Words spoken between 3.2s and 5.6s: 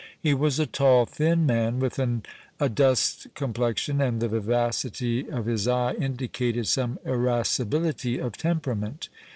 complexion, and the vivacity of